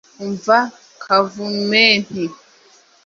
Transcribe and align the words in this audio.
umva 0.23 0.57
kavumenti, 1.03 2.23